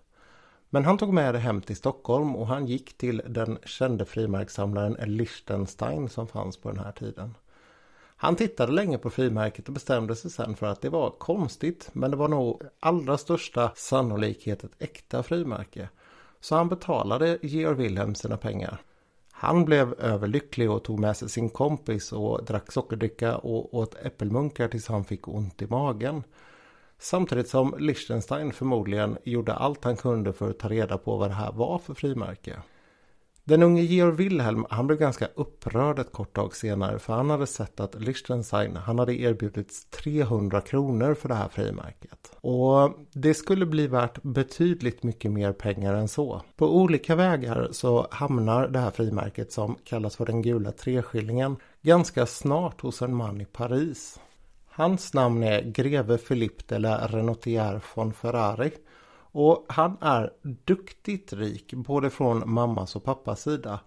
Men 0.71 0.85
han 0.85 0.99
tog 0.99 1.13
med 1.13 1.35
det 1.35 1.39
hem 1.39 1.61
till 1.61 1.77
Stockholm 1.77 2.37
och 2.37 2.47
han 2.47 2.67
gick 2.67 2.99
till 2.99 3.23
den 3.27 3.59
kände 3.65 4.05
frimärkssamlaren 4.05 5.17
Liechtenstein 5.17 6.09
som 6.09 6.27
fanns 6.27 6.57
på 6.57 6.71
den 6.71 6.79
här 6.79 6.93
tiden. 6.93 7.35
Han 8.17 8.37
tittade 8.37 8.73
länge 8.73 8.99
på 8.99 9.11
frimärket 9.11 9.69
och 9.69 9.75
bestämde 9.75 10.17
sig 10.17 10.31
sen 10.31 10.57
för 10.57 10.67
att 10.67 10.83
det 10.83 10.89
var 10.89 11.11
konstigt 11.11 11.91
men 11.93 12.11
det 12.11 12.17
var 12.17 12.29
nog 12.29 12.63
allra 12.81 13.19
största 13.19 13.73
sannolikhet 13.77 14.65
ett 14.65 14.83
äkta 14.83 15.23
frimärke. 15.23 15.89
Så 16.41 16.55
han 16.55 16.69
betalade 16.69 17.39
Georg 17.43 17.77
Wilhelm 17.77 18.15
sina 18.15 18.37
pengar. 18.37 18.81
Han 19.43 19.65
blev 19.65 19.95
överlycklig 19.99 20.71
och 20.71 20.85
tog 20.85 20.99
med 20.99 21.17
sig 21.17 21.29
sin 21.29 21.51
kompis 21.51 22.13
och 22.13 22.45
drack 22.45 22.73
sockerdricka 22.73 23.37
och 23.37 23.75
åt 23.75 23.95
äppelmunkar 23.95 24.69
tills 24.69 24.89
han 24.89 25.05
fick 25.05 25.29
ont 25.29 25.63
i 25.63 25.67
magen. 25.67 26.23
Samtidigt 26.99 27.49
som 27.49 27.75
Liechtenstein 27.79 28.53
förmodligen 28.53 29.19
gjorde 29.25 29.55
allt 29.55 29.85
han 29.85 29.97
kunde 29.97 30.33
för 30.33 30.51
att 30.51 30.59
ta 30.59 30.69
reda 30.69 30.99
på 30.99 31.17
vad 31.17 31.31
det 31.31 31.35
här 31.35 31.53
var 31.53 31.79
för 31.79 31.95
frimärke. 31.95 32.63
Den 33.45 33.63
unge 33.63 33.83
Georg 33.83 34.17
Wilhelm 34.17 34.67
han 34.71 34.87
blev 34.87 34.99
ganska 34.99 35.29
upprörd 35.35 35.99
ett 35.99 36.13
kort 36.13 36.37
tag 36.37 36.57
senare 36.57 36.99
för 36.99 37.13
han 37.13 37.31
hade 37.31 37.47
sett 37.47 37.81
att 37.81 37.95
Liechtenstein 37.95 38.77
han 38.77 38.99
hade 38.99 39.21
erbjudits 39.21 39.85
300 39.85 40.61
kronor 40.61 41.15
för 41.15 41.29
det 41.29 41.35
här 41.35 41.49
frimärket. 41.49 42.33
Och 42.41 42.93
det 43.13 43.35
skulle 43.35 43.67
bli 43.67 43.87
värt 43.87 44.23
betydligt 44.23 45.03
mycket 45.03 45.31
mer 45.31 45.53
pengar 45.53 45.95
än 45.95 46.09
så. 46.09 46.43
På 46.57 46.77
olika 46.77 47.15
vägar 47.15 47.69
så 47.73 48.09
hamnar 48.11 48.69
det 48.69 48.79
här 48.79 48.91
frimärket 48.91 49.53
som 49.53 49.77
kallas 49.85 50.17
för 50.17 50.27
den 50.27 50.43
gula 50.43 50.73
treskillingen 50.73 51.57
ganska 51.83 52.27
snart 52.27 52.81
hos 52.81 53.03
en 53.03 53.15
man 53.15 53.41
i 53.41 53.45
Paris. 53.45 54.21
Hans 54.69 55.15
namn 55.15 55.43
är 55.43 55.63
greve 55.63 56.19
Philippe 56.19 56.63
de 56.67 56.79
la 56.79 57.09
Renotière 57.09 57.81
von 57.95 58.13
Ferrari 58.13 58.71
och 59.33 59.67
han 59.69 59.97
är 60.01 60.33
duktigt 60.65 61.33
rik 61.33 61.75
både 61.75 62.11
från 62.11 62.51
mammas 62.51 62.97
och 62.97 63.05
pappas 63.05 63.43
sida. 63.43 63.81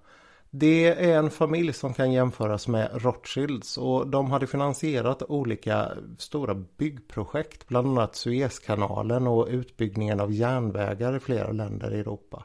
Det 0.49 0.85
är 0.85 1.17
en 1.17 1.29
familj 1.29 1.73
som 1.73 1.93
kan 1.93 2.11
jämföras 2.11 2.67
med 2.67 2.89
Rothschilds 2.93 3.77
och 3.77 4.07
de 4.07 4.31
hade 4.31 4.47
finansierat 4.47 5.23
olika 5.23 5.91
stora 6.17 6.53
byggprojekt, 6.53 7.67
bland 7.67 7.87
annat 7.87 8.15
Suezkanalen 8.15 9.27
och 9.27 9.47
utbyggningen 9.49 10.19
av 10.19 10.33
järnvägar 10.33 11.15
i 11.15 11.19
flera 11.19 11.51
länder 11.51 11.93
i 11.93 11.99
Europa. 11.99 12.43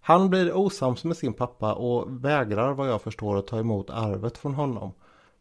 Han 0.00 0.30
blir 0.30 0.56
osams 0.56 1.04
med 1.04 1.16
sin 1.16 1.32
pappa 1.32 1.72
och 1.74 2.24
vägrar 2.24 2.72
vad 2.72 2.88
jag 2.88 3.02
förstår 3.02 3.36
att 3.36 3.46
ta 3.46 3.58
emot 3.58 3.90
arvet 3.90 4.38
från 4.38 4.54
honom. 4.54 4.92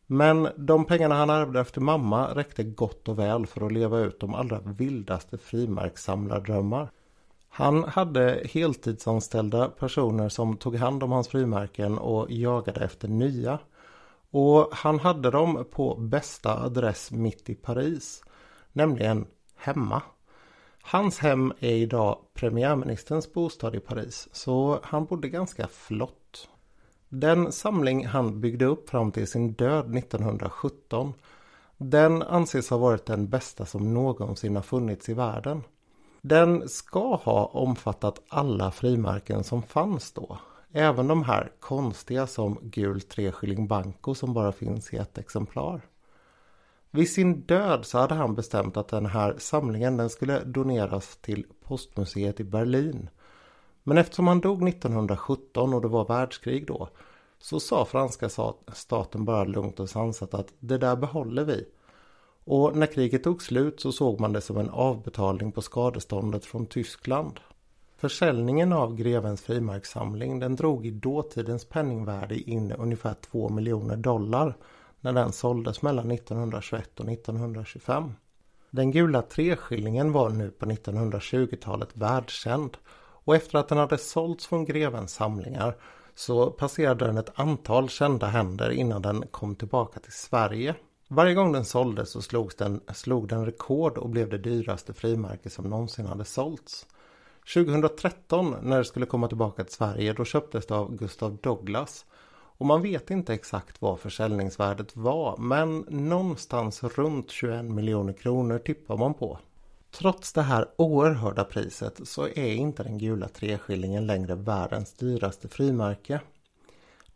Men 0.06 0.48
de 0.58 0.86
pengarna 0.86 1.16
han 1.16 1.30
ärvde 1.30 1.60
efter 1.60 1.82
mamma 1.82 2.36
räckte 2.36 2.64
gott 2.64 3.08
och 3.08 3.20
väl 3.20 3.46
för 3.46 3.66
att 3.66 3.72
leva 3.72 4.00
ut 4.00 4.20
de 4.20 4.34
allra 4.34 4.60
vildaste 4.60 5.38
frimärkssamlardrömmar. 5.38 6.92
Han 7.50 7.84
hade 7.84 8.42
heltidsanställda 8.46 9.68
personer 9.70 10.30
som 10.30 10.58
tog 10.58 10.76
hand 10.76 11.04
om 11.04 11.12
hans 11.12 11.28
frimärken 11.28 11.98
och 11.98 12.32
jagade 12.32 12.86
efter 12.86 13.08
nya. 13.08 13.60
Och 14.32 14.70
han 14.72 15.00
hade 15.00 15.32
dem 15.32 15.66
på 15.72 15.96
bästa 15.96 16.64
adress 16.64 17.12
mitt 17.12 17.50
i 17.50 17.56
Paris, 17.56 18.24
nämligen 18.74 19.28
hemma. 19.56 20.02
Hans 20.82 21.20
hem 21.20 21.54
är 21.60 21.74
idag 21.74 22.18
premiärministerns 22.34 23.34
bostad 23.34 23.76
i 23.76 23.80
Paris, 23.80 24.28
så 24.32 24.80
han 24.84 25.06
bodde 25.06 25.30
ganska 25.30 25.68
flott. 25.68 26.50
Den 27.10 27.52
samling 27.52 28.06
han 28.06 28.42
byggde 28.42 28.66
upp 28.66 28.90
fram 28.90 29.12
till 29.12 29.28
sin 29.28 29.54
död 29.54 29.98
1917, 29.98 31.14
den 31.78 32.22
anses 32.22 32.70
ha 32.70 32.78
varit 32.78 33.06
den 33.06 33.30
bästa 33.30 33.66
som 33.66 33.94
någonsin 33.94 34.56
har 34.56 34.64
funnits 34.64 35.10
i 35.10 35.14
världen. 35.14 35.64
Den 36.22 36.70
ska 36.70 37.16
ha 37.16 37.46
omfattat 37.46 38.22
alla 38.30 38.72
frimärken 38.72 39.44
som 39.44 39.64
fanns 39.64 40.12
då. 40.12 40.38
Även 40.72 41.08
de 41.08 41.24
här 41.24 41.52
konstiga 41.60 42.28
som 42.28 42.60
gul 42.62 43.02
treskilling 43.02 43.68
banco 43.68 44.16
som 44.16 44.34
bara 44.34 44.52
finns 44.52 44.94
i 44.94 44.98
ett 44.98 45.18
exemplar. 45.18 45.82
Vid 46.92 47.10
sin 47.10 47.42
död 47.42 47.86
så 47.86 47.98
hade 47.98 48.16
han 48.16 48.36
bestämt 48.36 48.78
att 48.78 48.88
den 48.88 49.06
här 49.06 49.36
samlingen 49.38 49.98
den 49.98 50.10
skulle 50.10 50.44
doneras 50.44 51.18
till 51.18 51.46
postmuseet 51.64 52.40
i 52.40 52.44
Berlin. 52.44 53.10
Men 53.84 53.98
eftersom 53.98 54.28
han 54.28 54.42
dog 54.42 54.70
1917 54.70 55.74
och 55.74 55.82
det 55.82 55.88
var 55.88 56.06
världskrig 56.06 56.68
då 56.68 56.90
så 57.40 57.60
sa 57.60 57.86
franska 57.86 58.30
staten 58.74 59.26
bara 59.26 59.44
lugnt 59.44 59.80
och 59.80 59.90
sansat 59.90 60.34
att 60.34 60.54
det 60.60 60.78
där 60.78 60.96
behåller 60.96 61.44
vi. 61.44 61.66
Och 62.52 62.78
när 62.78 62.86
kriget 62.86 63.24
tog 63.24 63.42
slut 63.42 63.80
så 63.80 63.92
såg 63.92 64.20
man 64.20 64.34
det 64.34 64.42
som 64.42 64.58
en 64.58 64.70
avbetalning 64.70 65.52
på 65.52 65.62
skadeståndet 65.62 66.46
från 66.46 66.66
Tyskland. 66.66 67.40
Försäljningen 67.98 68.74
av 68.74 68.96
grevens 68.96 69.42
frimärkssamling 69.42 70.40
den 70.40 70.56
drog 70.56 70.86
i 70.86 70.92
dåtidens 70.92 71.66
penningvärde 71.66 72.36
in 72.36 72.72
ungefär 72.72 73.14
2 73.14 73.50
miljoner 73.50 73.98
dollar 73.98 74.58
när 75.02 75.14
den 75.14 75.32
såldes 75.32 75.82
mellan 75.82 76.12
1921 76.12 77.00
och 77.00 77.10
1925. 77.10 78.14
Den 78.70 78.92
gula 78.92 79.22
treskillingen 79.22 80.12
var 80.12 80.30
nu 80.30 80.52
på 80.52 80.66
1920-talet 80.66 81.90
världskänd 81.94 82.78
och 83.24 83.36
efter 83.36 83.58
att 83.58 83.68
den 83.68 83.78
hade 83.78 83.98
sålts 83.98 84.48
från 84.48 84.66
grevens 84.66 85.14
samlingar 85.14 85.76
så 86.16 86.52
passerade 86.52 87.06
den 87.06 87.18
ett 87.18 87.40
antal 87.40 87.90
kända 87.90 88.28
händer 88.28 88.70
innan 88.70 89.02
den 89.02 89.28
kom 89.32 89.56
tillbaka 89.56 90.00
till 90.00 90.14
Sverige. 90.14 90.76
Varje 91.12 91.34
gång 91.34 91.52
den 91.52 91.66
såldes 91.66 92.12
så 92.12 92.22
slogs 92.22 92.56
den, 92.56 92.82
slog 92.94 93.28
den 93.28 93.46
rekord 93.46 93.98
och 93.98 94.10
blev 94.10 94.30
det 94.30 94.38
dyraste 94.38 94.94
frimärke 94.94 95.50
som 95.50 95.70
någonsin 95.70 96.06
hade 96.06 96.26
sålts. 96.26 96.86
2013 97.54 98.56
när 98.62 98.78
det 98.78 98.86
skulle 98.86 99.06
komma 99.06 99.28
tillbaka 99.28 99.64
till 99.64 99.74
Sverige 99.74 100.14
då 100.14 100.26
köptes 100.26 100.66
det 100.66 100.76
av 100.76 100.96
Gustav 100.96 101.38
Douglas. 101.38 102.06
Och 102.32 102.66
man 102.66 102.82
vet 102.82 103.12
inte 103.12 103.34
exakt 103.34 103.82
vad 103.82 104.00
försäljningsvärdet 104.00 104.96
var 104.96 105.38
men 105.38 105.80
någonstans 105.90 106.84
runt 106.84 107.32
21 107.32 107.66
miljoner 107.66 108.14
kronor 108.14 108.60
tippar 108.60 108.98
man 108.98 109.14
på. 109.14 109.40
Trots 109.92 110.34
det 110.34 110.42
här 110.42 110.68
oerhörda 110.76 111.44
priset 111.44 112.08
så 112.08 112.28
är 112.28 112.54
inte 112.54 112.84
den 112.84 112.98
gula 112.98 113.28
treskillingen 113.28 114.08
längre 114.08 114.36
världens 114.36 114.94
dyraste 114.94 115.48
frimärke. 115.48 116.22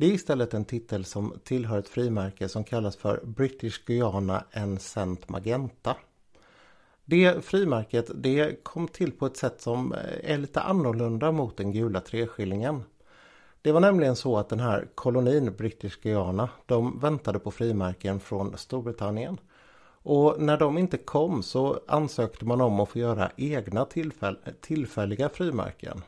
Det 0.04 0.08
är 0.08 0.14
istället 0.14 0.54
en 0.54 0.66
titel 0.66 1.06
som 1.06 1.34
tillhör 1.44 1.80
ett 1.80 1.90
frimärke 1.90 2.50
som 2.50 2.64
kallas 2.64 2.96
för 2.96 3.22
British 3.26 3.86
Guiana 3.86 4.44
and 4.54 4.82
Saint 4.82 5.30
magenta. 5.30 5.96
Det 7.06 7.46
frimärket 7.46 8.12
det 8.16 8.64
kom 8.64 8.88
till 8.88 9.12
på 9.12 9.26
ett 9.26 9.38
sätt 9.38 9.62
som 9.62 9.96
är 10.24 10.38
lite 10.38 10.62
annorlunda 10.62 11.32
mot 11.32 11.58
den 11.58 11.72
gula 11.72 12.02
treskillingen. 12.02 12.84
Det 13.62 13.72
var 13.72 13.80
nämligen 13.80 14.16
så 14.16 14.38
att 14.38 14.50
den 14.50 14.60
här 14.60 14.88
kolonin 14.96 15.54
British 15.58 16.02
Guiana 16.02 16.50
de 16.66 17.00
väntade 17.00 17.40
på 17.40 17.52
frimärken 17.52 18.20
från 18.20 18.58
Storbritannien. 18.58 19.38
Och 19.86 20.42
när 20.42 20.58
de 20.58 20.78
inte 20.78 20.98
kom 20.98 21.44
så 21.44 21.80
ansökte 21.88 22.46
man 22.46 22.62
om 22.62 22.80
att 22.80 22.90
få 22.90 23.00
göra 23.00 23.32
egna 23.38 23.86
tillfäll 23.86 24.38
tillfälliga 24.62 25.30
frimärken. 25.30 26.02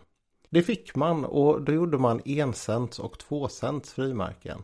Det 0.56 0.62
fick 0.62 0.96
man 0.96 1.26
och 1.26 1.62
då 1.62 1.72
gjorde 1.72 1.98
man 1.98 2.22
encents 2.26 3.00
och 3.00 3.20
tvåcents 3.20 3.94
frimärken. 3.94 4.64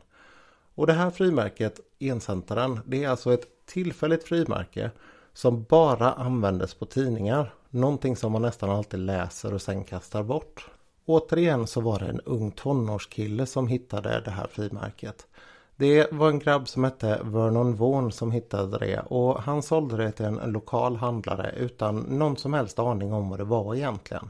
Och 0.75 0.87
det 0.87 0.93
här 0.93 1.09
frimärket, 1.09 1.79
encentaren, 1.99 2.79
det 2.85 3.03
är 3.03 3.09
alltså 3.09 3.33
ett 3.33 3.65
tillfälligt 3.65 4.23
frimärke 4.23 4.91
som 5.33 5.63
bara 5.63 6.13
användes 6.13 6.73
på 6.73 6.85
tidningar. 6.85 7.53
Någonting 7.69 8.15
som 8.15 8.31
man 8.31 8.41
nästan 8.41 8.69
alltid 8.69 8.99
läser 8.99 9.53
och 9.53 9.61
sen 9.61 9.83
kastar 9.83 10.23
bort. 10.23 10.69
Återigen 11.05 11.67
så 11.67 11.81
var 11.81 11.99
det 11.99 12.05
en 12.05 12.19
ung 12.19 12.51
tonårskille 12.51 13.45
som 13.45 13.67
hittade 13.67 14.21
det 14.25 14.31
här 14.31 14.47
frimärket. 14.47 15.27
Det 15.75 16.11
var 16.11 16.29
en 16.29 16.39
grabb 16.39 16.67
som 16.67 16.83
hette 16.83 17.19
Vernon 17.23 17.75
Vaughan 17.75 18.11
som 18.11 18.31
hittade 18.31 18.77
det 18.77 18.99
och 18.99 19.41
han 19.41 19.63
sålde 19.63 19.97
det 19.97 20.11
till 20.11 20.25
en 20.25 20.51
lokal 20.51 20.95
handlare 20.95 21.53
utan 21.57 21.97
någon 21.97 22.37
som 22.37 22.53
helst 22.53 22.79
aning 22.79 23.13
om 23.13 23.29
vad 23.29 23.39
det 23.39 23.43
var 23.43 23.75
egentligen. 23.75 24.29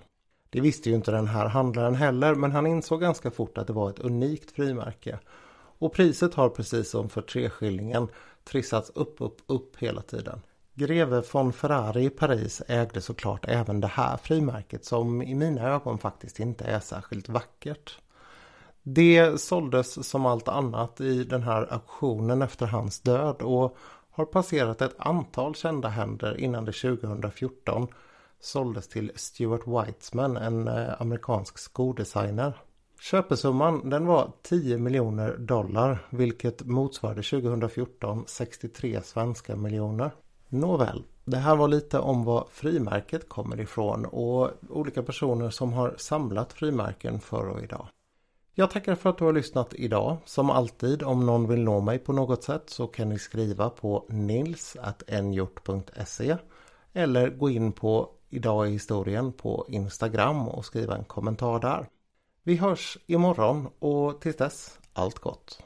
Det 0.51 0.61
visste 0.61 0.89
ju 0.89 0.95
inte 0.95 1.11
den 1.11 1.27
här 1.27 1.45
handlaren 1.45 1.95
heller 1.95 2.35
men 2.35 2.51
han 2.51 2.67
insåg 2.67 3.01
ganska 3.01 3.31
fort 3.31 3.57
att 3.57 3.67
det 3.67 3.73
var 3.73 3.89
ett 3.89 3.99
unikt 3.99 4.51
frimärke. 4.51 5.19
Och 5.53 5.93
priset 5.93 6.33
har 6.33 6.49
precis 6.49 6.89
som 6.89 7.09
för 7.09 7.21
treskillingen 7.21 8.07
trissats 8.43 8.91
upp, 8.95 9.15
upp, 9.19 9.41
upp 9.47 9.77
hela 9.77 10.01
tiden. 10.01 10.41
Greve 10.73 11.23
von 11.31 11.53
Ferrari 11.53 12.05
i 12.05 12.09
Paris 12.09 12.61
ägde 12.67 13.01
såklart 13.01 13.45
även 13.47 13.81
det 13.81 13.87
här 13.87 14.17
frimärket 14.17 14.85
som 14.85 15.21
i 15.21 15.35
mina 15.35 15.69
ögon 15.69 15.97
faktiskt 15.97 16.39
inte 16.39 16.63
är 16.63 16.79
särskilt 16.79 17.29
vackert. 17.29 17.97
Det 18.83 19.41
såldes 19.41 20.07
som 20.09 20.25
allt 20.25 20.47
annat 20.47 21.01
i 21.01 21.23
den 21.23 21.43
här 21.43 21.73
auktionen 21.73 22.41
efter 22.41 22.65
hans 22.65 22.99
död 22.99 23.41
och 23.41 23.77
har 24.11 24.25
passerat 24.25 24.81
ett 24.81 24.95
antal 24.97 25.55
kända 25.55 25.87
händer 25.87 26.39
innan 26.39 26.65
det 26.65 26.71
2014 26.71 27.87
såldes 28.41 28.87
till 28.87 29.11
Stuart 29.15 29.67
Weitzman, 29.67 30.37
en 30.37 30.67
eh, 30.67 31.01
amerikansk 31.01 31.57
skodesigner. 31.57 32.61
Köpesumman 33.01 33.89
den 33.89 34.05
var 34.05 34.31
10 34.41 34.77
miljoner 34.77 35.37
dollar 35.37 36.07
vilket 36.09 36.63
motsvarade 36.63 37.23
2014 37.23 38.23
63 38.27 39.01
svenska 39.03 39.55
miljoner. 39.55 40.11
Nåväl, 40.47 41.03
det 41.25 41.37
här 41.37 41.55
var 41.55 41.67
lite 41.67 41.99
om 41.99 42.23
var 42.23 42.47
frimärket 42.51 43.29
kommer 43.29 43.59
ifrån 43.59 44.05
och 44.05 44.49
olika 44.69 45.03
personer 45.03 45.49
som 45.49 45.73
har 45.73 45.95
samlat 45.97 46.53
frimärken 46.53 47.19
förr 47.19 47.47
och 47.47 47.63
idag. 47.63 47.87
Jag 48.53 48.71
tackar 48.71 48.95
för 48.95 49.09
att 49.09 49.17
du 49.17 49.23
har 49.23 49.33
lyssnat 49.33 49.73
idag. 49.73 50.17
Som 50.25 50.49
alltid 50.49 51.03
om 51.03 51.25
någon 51.25 51.47
vill 51.47 51.63
nå 51.63 51.81
mig 51.81 51.99
på 51.99 52.13
något 52.13 52.43
sätt 52.43 52.69
så 52.69 52.87
kan 52.87 53.09
ni 53.09 53.19
skriva 53.19 53.69
på 53.69 54.05
nils.nhjort.se 54.09 56.37
eller 56.93 57.29
gå 57.29 57.49
in 57.49 57.71
på 57.71 58.09
Idag 58.33 58.67
i 58.67 58.71
historien 58.71 59.33
på 59.33 59.65
Instagram 59.69 60.47
och 60.47 60.65
skriva 60.65 60.97
en 60.97 61.03
kommentar 61.03 61.59
där. 61.59 61.89
Vi 62.43 62.55
hörs 62.55 62.97
imorgon 63.05 63.67
och 63.79 64.21
tills 64.21 64.35
dess 64.35 64.79
allt 64.93 65.19
gott! 65.19 65.63